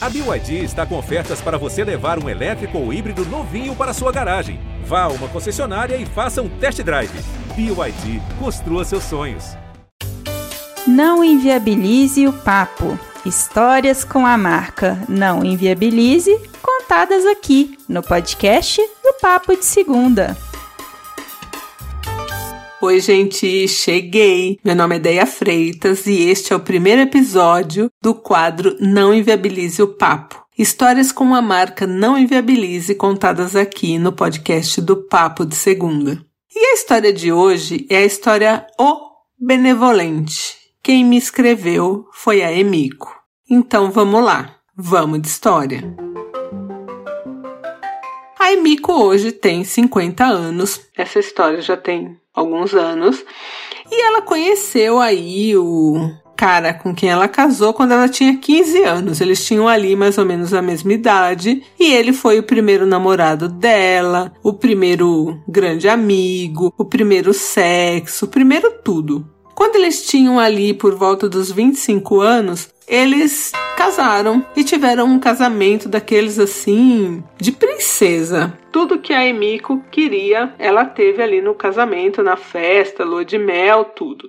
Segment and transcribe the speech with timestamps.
[0.00, 4.12] A BYD está com ofertas para você levar um elétrico ou híbrido novinho para sua
[4.12, 4.60] garagem.
[4.84, 7.10] Vá a uma concessionária e faça um test drive.
[7.56, 9.56] BYD, construa seus sonhos.
[10.86, 12.96] Não inviabilize o papo.
[13.26, 16.30] Histórias com a marca Não Inviabilize,
[16.62, 20.36] contadas aqui no podcast do Papo de Segunda.
[22.80, 24.56] Oi, gente, cheguei!
[24.64, 29.82] Meu nome é Deia Freitas e este é o primeiro episódio do quadro Não Inviabilize
[29.82, 30.44] o Papo.
[30.56, 36.24] Histórias com a marca Não Inviabilize contadas aqui no podcast do Papo de Segunda.
[36.54, 40.56] E a história de hoje é a história O Benevolente.
[40.80, 43.12] Quem me escreveu foi a Emico.
[43.50, 46.07] Então vamos lá, vamos de história.
[48.38, 50.80] A Emiko hoje tem 50 anos.
[50.96, 53.24] Essa história já tem alguns anos.
[53.90, 59.20] E ela conheceu aí o cara com quem ela casou quando ela tinha 15 anos.
[59.20, 61.64] Eles tinham ali mais ou menos a mesma idade.
[61.80, 68.28] E ele foi o primeiro namorado dela, o primeiro grande amigo, o primeiro sexo, o
[68.28, 69.28] primeiro tudo.
[69.52, 75.88] Quando eles tinham ali por volta dos 25 anos, eles casaram e tiveram um casamento
[75.88, 78.58] daqueles assim de princesa.
[78.72, 83.84] Tudo que a Emiko queria, ela teve ali no casamento, na festa, lua de mel,
[83.84, 84.28] tudo.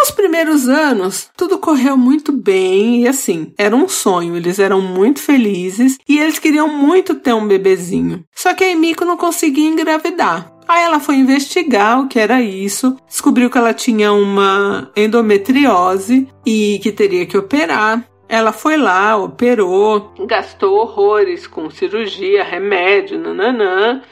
[0.00, 5.20] Nos primeiros anos, tudo correu muito bem e assim, era um sonho, eles eram muito
[5.20, 8.24] felizes e eles queriam muito ter um bebezinho.
[8.32, 10.57] Só que a Emiko não conseguia engravidar.
[10.68, 16.78] Aí ela foi investigar o que era isso, descobriu que ela tinha uma endometriose e
[16.82, 18.06] que teria que operar.
[18.28, 24.02] Ela foi lá, operou, gastou horrores com cirurgia, remédio, nananã,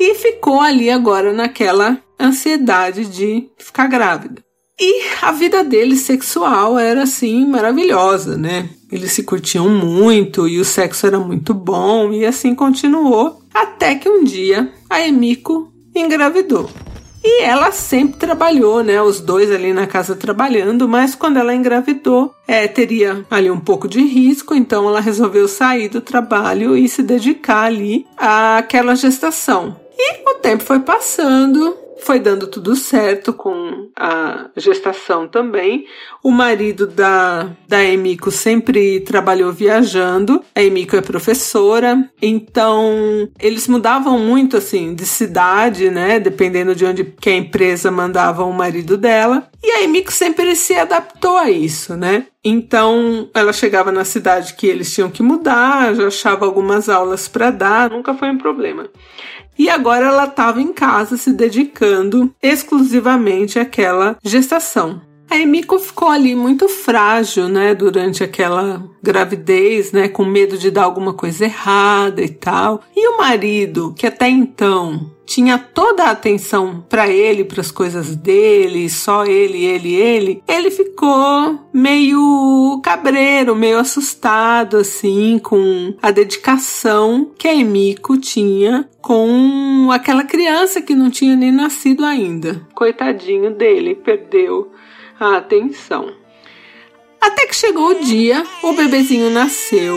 [0.00, 4.42] e ficou ali agora naquela ansiedade de ficar grávida.
[4.80, 8.70] E a vida dele sexual era assim maravilhosa, né?
[8.90, 14.08] Eles se curtiam muito e o sexo era muito bom e assim continuou até que
[14.08, 16.70] um dia a Emiko engravidou.
[17.24, 19.00] E ela sempre trabalhou, né?
[19.00, 23.86] Os dois ali na casa trabalhando, mas quando ela engravidou, é, teria ali um pouco
[23.86, 29.76] de risco, então ela resolveu sair do trabalho e se dedicar ali àquela gestação.
[29.96, 35.86] E o tempo foi passando, foi dando tudo certo com a gestação também.
[36.22, 40.42] O marido da, da Emiko sempre trabalhou viajando.
[40.54, 46.18] A Emiko é professora, então eles mudavam muito assim de cidade, né?
[46.18, 49.48] Dependendo de onde que a empresa mandava o marido dela.
[49.62, 52.26] E a Emiko sempre se adaptou a isso, né?
[52.44, 57.50] Então ela chegava na cidade que eles tinham que mudar, já achava algumas aulas para
[57.50, 58.88] dar, nunca foi um problema.
[59.58, 65.00] E agora ela estava em casa se dedicando exclusivamente àquela gestação.
[65.32, 70.82] A Emiko ficou ali muito frágil, né, durante aquela gravidez, né, com medo de dar
[70.82, 72.82] alguma coisa errada e tal.
[72.94, 78.14] E o marido, que até então tinha toda a atenção para ele, para as coisas
[78.14, 87.30] dele, só ele, ele, ele, ele ficou meio cabreiro, meio assustado assim com a dedicação
[87.38, 92.68] que a Emiko tinha com aquela criança que não tinha nem nascido ainda.
[92.74, 94.70] Coitadinho dele, perdeu
[95.24, 96.12] a atenção.
[97.20, 99.96] Até que chegou o dia, o bebezinho nasceu,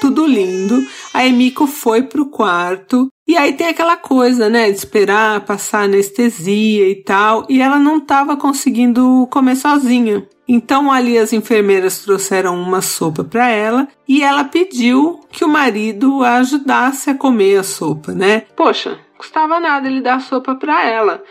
[0.00, 0.82] tudo lindo.
[1.12, 6.88] A Emiko foi pro quarto e aí tem aquela coisa, né, de esperar passar anestesia
[6.88, 10.26] e tal, e ela não estava conseguindo comer sozinha.
[10.48, 16.22] Então ali as enfermeiras trouxeram uma sopa para ela e ela pediu que o marido
[16.24, 18.40] a ajudasse a comer a sopa, né?
[18.56, 21.22] Poxa, custava nada ele dar sopa para ela.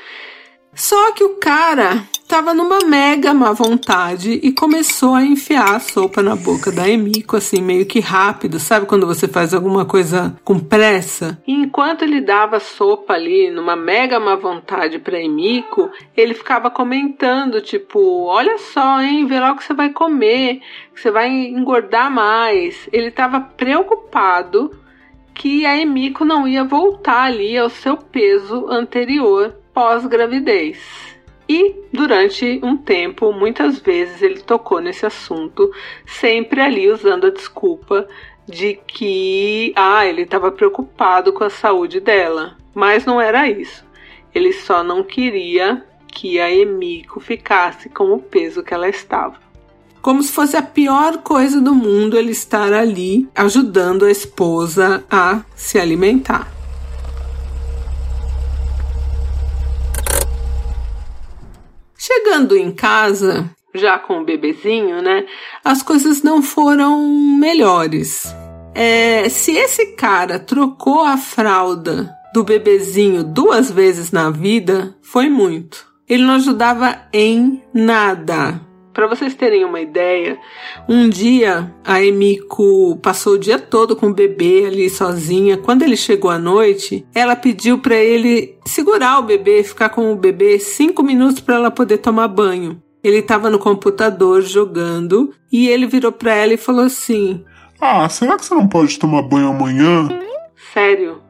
[0.73, 6.23] Só que o cara tava numa mega má vontade e começou a enfiar a sopa
[6.23, 10.57] na boca da Emiko, assim, meio que rápido, sabe quando você faz alguma coisa com
[10.57, 11.37] pressa?
[11.45, 17.59] E enquanto ele dava sopa ali, numa mega má vontade pra Emiko, ele ficava comentando,
[17.59, 20.61] tipo, olha só, hein, vê lá o que você vai comer,
[20.95, 22.87] que você vai engordar mais.
[22.93, 24.71] Ele tava preocupado
[25.33, 30.79] que a Emiko não ia voltar ali ao seu peso anterior pós-gravidez.
[31.49, 35.71] E durante um tempo, muitas vezes ele tocou nesse assunto,
[36.05, 38.07] sempre ali usando a desculpa
[38.47, 42.57] de que ah, ele estava preocupado com a saúde dela.
[42.73, 43.83] Mas não era isso.
[44.33, 49.35] Ele só não queria que a Emiko ficasse com o peso que ela estava.
[50.01, 55.41] Como se fosse a pior coisa do mundo ele estar ali ajudando a esposa a
[55.55, 56.60] se alimentar.
[62.23, 65.25] Chegando em casa, já com o bebezinho, né?
[65.65, 67.01] As coisas não foram
[67.39, 68.23] melhores.
[68.75, 75.87] É, se esse cara trocou a fralda do bebezinho duas vezes na vida, foi muito.
[76.07, 78.61] Ele não ajudava em nada.
[78.93, 80.37] Para vocês terem uma ideia,
[80.87, 85.57] um dia a Emiko passou o dia todo com o bebê ali sozinha.
[85.57, 90.15] Quando ele chegou à noite, ela pediu para ele segurar o bebê, ficar com o
[90.15, 92.81] bebê cinco minutos para ela poder tomar banho.
[93.01, 97.43] Ele estava no computador jogando e ele virou para ela e falou assim:
[97.79, 100.09] Ah, será que você não pode tomar banho amanhã?
[100.73, 101.21] Sério?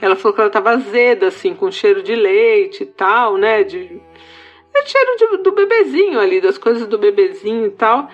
[0.00, 3.64] Ela falou que ela estava azeda, assim, com cheiro de leite e tal, né?
[3.64, 4.00] De
[4.76, 8.08] é cheiro de, do bebezinho ali, das coisas do bebezinho e tal.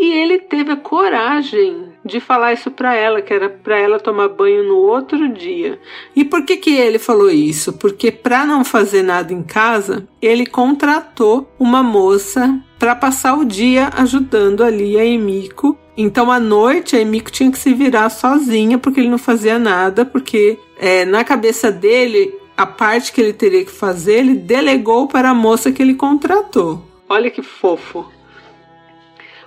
[0.00, 4.28] E ele teve a coragem de falar isso para ela, que era para ela tomar
[4.28, 5.76] banho no outro dia.
[6.14, 7.72] E por que que ele falou isso?
[7.72, 13.90] Porque para não fazer nada em casa, ele contratou uma moça para passar o dia
[13.96, 15.76] ajudando ali a Emiko.
[15.96, 20.04] Então à noite a Emiko tinha que se virar sozinha porque ele não fazia nada,
[20.04, 25.30] porque é, na cabeça dele a parte que ele teria que fazer, ele delegou para
[25.30, 26.82] a moça que ele contratou.
[27.08, 28.04] Olha que fofo.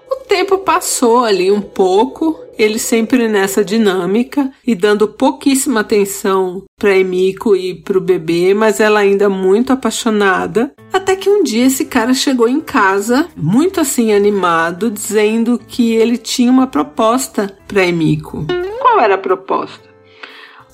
[0.10, 6.98] O tempo passou ali um pouco, ele sempre nessa dinâmica e dando pouquíssima atenção para
[6.98, 10.74] Emiko e para o bebê, mas ela ainda muito apaixonada.
[10.94, 16.18] Até que um dia esse cara chegou em casa, muito assim animado, dizendo que ele
[16.18, 18.46] tinha uma proposta para Emiko.
[18.80, 19.91] Qual era a proposta?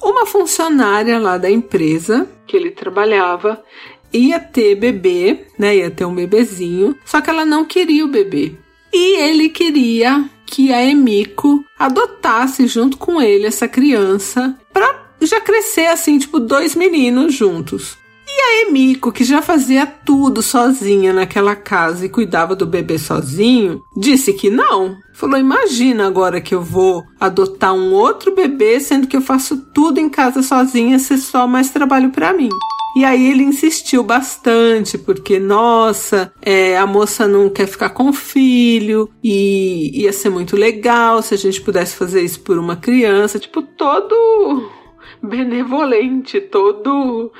[0.02, 3.62] Uma funcionária lá da empresa que ele trabalhava
[4.12, 5.78] ia ter bebê, né?
[5.78, 8.54] Ia ter um bebezinho, só que ela não queria o bebê.
[8.94, 15.88] E ele queria que a Emiko adotasse junto com ele essa criança para já crescer
[15.88, 17.98] assim, tipo, dois meninos juntos.
[18.38, 23.82] E a Emiko, que já fazia tudo sozinha naquela casa e cuidava do bebê sozinho,
[23.98, 24.96] disse que não.
[25.12, 30.00] Falou: Imagina agora que eu vou adotar um outro bebê, sendo que eu faço tudo
[30.00, 32.50] em casa sozinha, ser só mais trabalho para mim.
[32.96, 38.14] E aí ele insistiu bastante, porque, nossa, é, a moça não quer ficar com o
[38.14, 43.40] filho, e ia ser muito legal se a gente pudesse fazer isso por uma criança.
[43.40, 44.77] Tipo, todo
[45.22, 47.32] benevolente, todo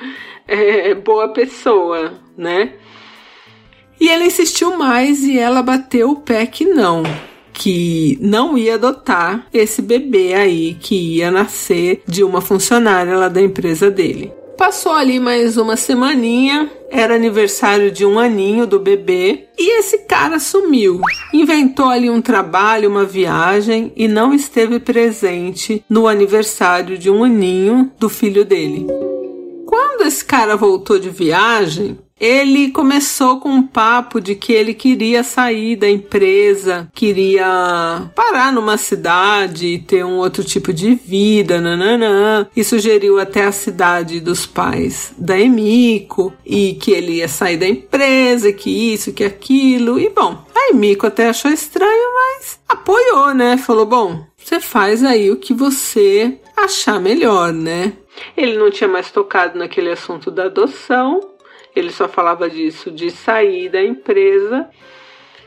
[0.46, 2.74] é, boa pessoa, né?
[4.00, 7.02] E ele insistiu mais e ela bateu o pé que não,
[7.52, 13.42] que não ia adotar esse bebê aí que ia nascer de uma funcionária lá da
[13.42, 14.32] empresa dele.
[14.58, 20.40] Passou ali mais uma semaninha, era aniversário de um aninho do bebê e esse cara
[20.40, 21.00] sumiu.
[21.32, 27.92] Inventou ali um trabalho, uma viagem e não esteve presente no aniversário de um aninho
[28.00, 28.84] do filho dele.
[29.64, 35.22] Quando esse cara voltou de viagem, ele começou com um papo de que ele queria
[35.22, 42.48] sair da empresa, queria parar numa cidade e ter um outro tipo de vida, nananã.
[42.56, 47.68] E sugeriu até a cidade dos pais da Emiko e que ele ia sair da
[47.68, 49.98] empresa, que isso, que aquilo.
[49.98, 53.56] E bom, a Emiko até achou estranho, mas apoiou, né?
[53.56, 57.92] Falou: bom, você faz aí o que você achar melhor, né?
[58.36, 61.20] Ele não tinha mais tocado naquele assunto da adoção
[61.78, 64.68] ele só falava disso, de sair da empresa.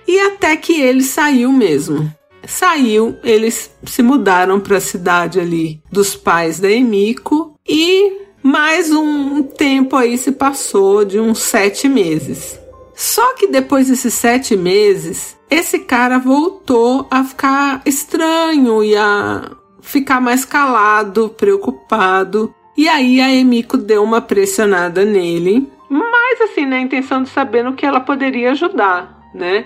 [0.07, 2.11] E até que ele saiu mesmo.
[2.45, 9.43] Saiu, eles se mudaram para a cidade ali dos pais da Emiko e mais um
[9.43, 12.59] tempo aí se passou de uns sete meses.
[12.95, 19.51] Só que depois desses sete meses, esse cara voltou a ficar estranho e a
[19.81, 22.53] ficar mais calado, preocupado.
[22.75, 27.73] E aí a Emiko deu uma pressionada nele mas assim, na intenção de saber no
[27.73, 29.65] que ela poderia ajudar, né?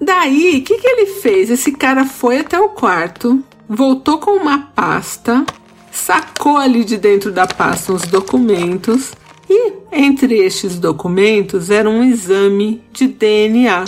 [0.00, 1.50] Daí, o que, que ele fez?
[1.50, 5.44] Esse cara foi até o quarto, voltou com uma pasta,
[5.92, 9.12] sacou ali de dentro da pasta uns documentos
[9.50, 13.84] e entre estes documentos era um exame de DNA.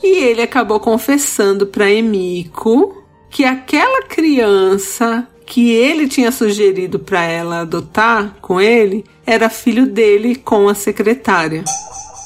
[0.00, 7.62] E ele acabou confessando para Emiko que aquela criança que ele tinha sugerido para ela
[7.62, 11.62] adotar com ele era filho dele com a secretária.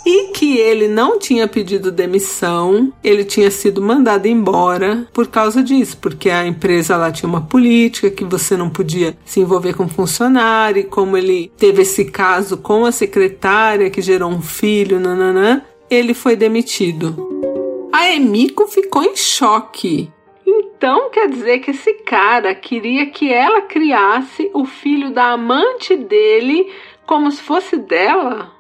[0.06, 5.96] E que ele não tinha pedido demissão, ele tinha sido mandado embora por causa disso,
[6.00, 10.80] porque a empresa lá tinha uma política que você não podia se envolver com funcionário,
[10.80, 16.14] e como ele teve esse caso com a secretária que gerou um filho, nananã, ele
[16.14, 17.90] foi demitido.
[17.92, 20.08] A Emiko ficou em choque
[20.82, 26.68] então quer dizer que esse cara queria que ela criasse o filho da amante dele
[27.12, 28.50] como se fosse dela?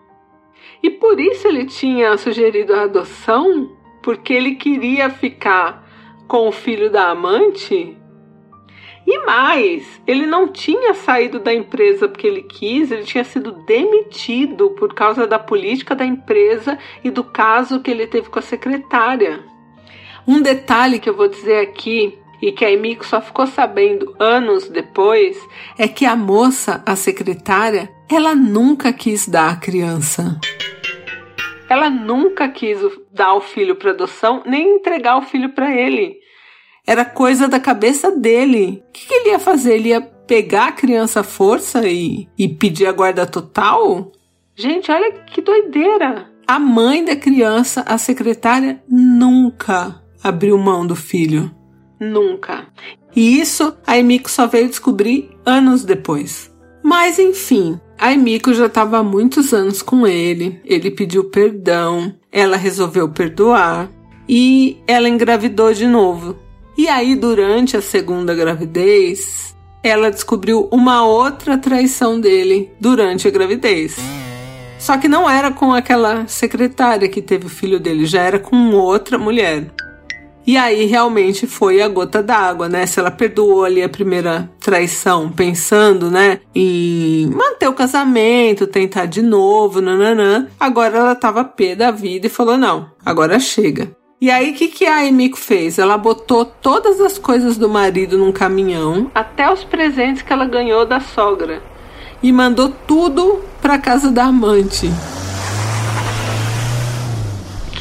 [0.82, 3.82] E por isso ele tinha sugerido a adoção?
[4.02, 5.88] porque ele queria ficar
[6.26, 7.96] com o filho da amante.
[9.04, 14.70] E mais, ele não tinha saído da empresa porque ele quis, ele tinha sido demitido
[14.70, 19.44] por causa da política da empresa e do caso que ele teve com a secretária.
[20.26, 24.68] Um detalhe que eu vou dizer aqui e que a Emiko só ficou sabendo anos
[24.68, 25.38] depois
[25.78, 30.40] é que a moça, a secretária, ela nunca quis dar a criança.
[31.70, 32.78] Ela nunca quis
[33.12, 36.18] dar o filho para adoção, nem entregar o filho para ele.
[36.84, 38.82] Era coisa da cabeça dele.
[38.88, 39.76] O que, que, ele ia fazer?
[39.76, 44.10] Ele ia pegar a criança à força e, e pedir a guarda total?
[44.56, 46.28] Gente, olha que doideira!
[46.46, 51.50] A mãe da criança, a secretária, nunca abriu mão do filho.
[52.02, 52.66] Nunca.
[53.14, 56.50] E isso a Emiko só veio descobrir anos depois.
[56.82, 62.56] Mas enfim, a Emiko já estava há muitos anos com ele, ele pediu perdão, ela
[62.56, 63.88] resolveu perdoar
[64.28, 66.36] e ela engravidou de novo.
[66.76, 69.54] E aí, durante a segunda gravidez,
[69.84, 73.96] ela descobriu uma outra traição dele durante a gravidez.
[74.78, 78.72] Só que não era com aquela secretária que teve o filho dele, já era com
[78.72, 79.70] outra mulher.
[80.46, 82.84] E aí realmente foi a gota d'água, né?
[82.84, 89.22] Se ela perdoou ali a primeira traição, pensando, né, em manter o casamento, tentar de
[89.22, 93.90] novo, nananã, agora ela tava pé da vida e falou: não, agora chega.
[94.20, 95.80] E aí, o que, que a Emiko fez?
[95.80, 100.86] Ela botou todas as coisas do marido num caminhão, até os presentes que ela ganhou
[100.86, 101.60] da sogra,
[102.22, 104.88] e mandou tudo para casa da amante.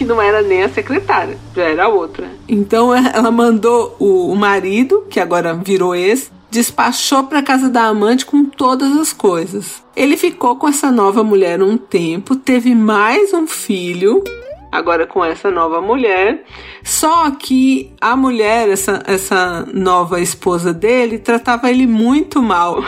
[0.02, 2.28] Que não era nem a secretária, já era outra.
[2.50, 8.26] Então ela mandou o, o marido, que agora virou ex, despachou para casa da amante
[8.26, 9.84] com todas as coisas.
[9.96, 14.24] Ele ficou com essa nova mulher um tempo, teve mais um filho
[14.72, 16.46] agora com essa nova mulher.
[16.84, 22.84] Só que a mulher, essa, essa nova esposa dele, tratava ele muito mal.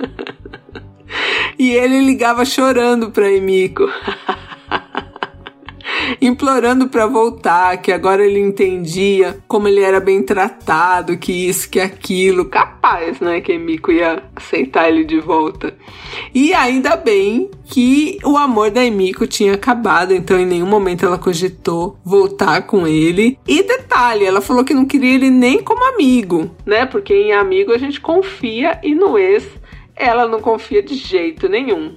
[1.58, 3.86] e ele ligava chorando para Emiko.
[6.20, 11.80] implorando para voltar, que agora ele entendia como ele era bem tratado, que isso, que
[11.80, 15.74] aquilo, capaz, né, que Emiko ia aceitar ele de volta.
[16.34, 21.18] E ainda bem que o amor da Emiko tinha acabado, então em nenhum momento ela
[21.18, 23.38] cogitou voltar com ele.
[23.46, 26.86] E detalhe, ela falou que não queria ele nem como amigo, né?
[26.86, 29.46] Porque em amigo a gente confia e no ex
[29.94, 31.94] ela não confia de jeito nenhum.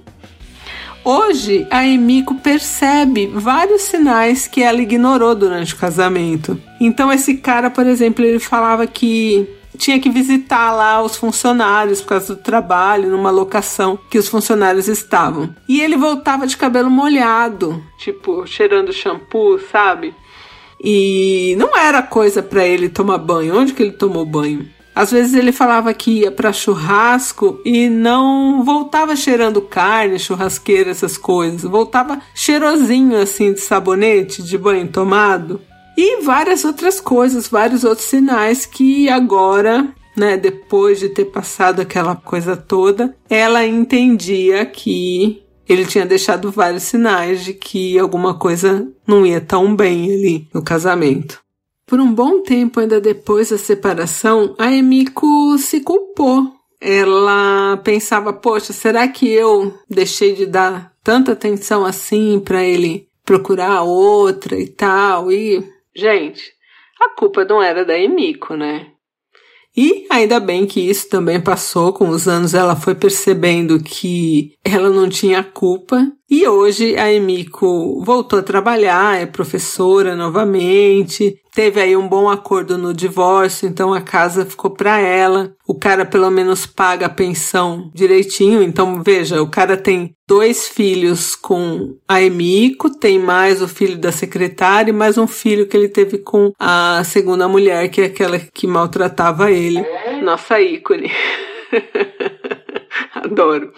[1.04, 6.58] Hoje, a Emiko percebe vários sinais que ela ignorou durante o casamento.
[6.80, 9.46] Então, esse cara, por exemplo, ele falava que
[9.76, 14.88] tinha que visitar lá os funcionários por causa do trabalho, numa locação que os funcionários
[14.88, 15.54] estavam.
[15.68, 20.14] E ele voltava de cabelo molhado, tipo, cheirando shampoo, sabe?
[20.82, 23.56] E não era coisa para ele tomar banho.
[23.56, 24.68] Onde que ele tomou banho?
[24.94, 31.16] Às vezes ele falava que ia para churrasco e não voltava cheirando carne, churrasqueira, essas
[31.16, 31.62] coisas.
[31.62, 35.60] Voltava cheirosinho assim de sabonete, de banho tomado.
[35.96, 42.14] E várias outras coisas, vários outros sinais que agora, né, depois de ter passado aquela
[42.14, 49.24] coisa toda, ela entendia que ele tinha deixado vários sinais de que alguma coisa não
[49.24, 51.43] ia tão bem ali no casamento.
[51.86, 56.52] Por um bom tempo, ainda depois da separação, a Emiko se culpou.
[56.80, 63.82] Ela pensava, poxa, será que eu deixei de dar tanta atenção assim para ele procurar
[63.82, 65.30] outra e tal?
[65.30, 65.62] E,
[65.94, 66.52] gente,
[67.00, 68.88] a culpa não era da Emiko, né?
[69.76, 74.88] E ainda bem que isso também passou com os anos, ela foi percebendo que ela
[74.88, 76.06] não tinha culpa.
[76.36, 82.76] E hoje a Emiko voltou a trabalhar, é professora novamente, teve aí um bom acordo
[82.76, 85.54] no divórcio, então a casa ficou para ela.
[85.64, 91.36] O cara pelo menos paga a pensão direitinho, então veja, o cara tem dois filhos
[91.36, 95.88] com a Emiko, tem mais o filho da secretária e mais um filho que ele
[95.88, 99.86] teve com a segunda mulher, que é aquela que maltratava ele.
[100.20, 101.12] Nossa ícone.
[103.24, 103.72] Adoro.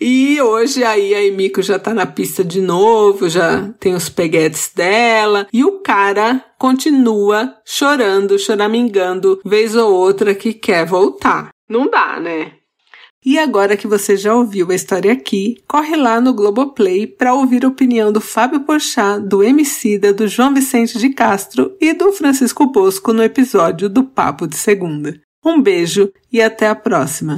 [0.00, 4.72] E hoje aí a Emiko já tá na pista de novo, já tem os peguetes
[4.74, 11.50] dela, e o cara continua chorando, choramingando, vez ou outra que quer voltar.
[11.68, 12.52] Não dá, né?
[13.24, 17.66] E agora que você já ouviu a história aqui, corre lá no Globoplay para ouvir
[17.66, 22.66] a opinião do Fábio Porchat, do Emicida, do João Vicente de Castro e do Francisco
[22.66, 25.20] Bosco no episódio do Papo de Segunda.
[25.44, 27.36] Um beijo e até a próxima!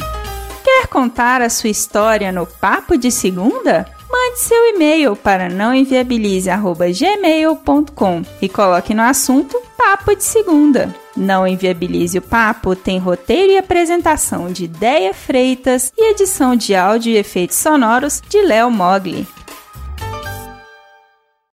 [0.75, 3.87] Quer contar a sua história no Papo de Segunda?
[4.11, 10.89] Mande seu e-mail para nãoenviabilize.gmail.com e coloque no assunto Papo de Segunda.
[11.15, 17.13] Não Inviabilize o Papo tem roteiro e apresentação de Ideia Freitas e edição de áudio
[17.13, 19.29] e efeitos sonoros de Léo Mogli.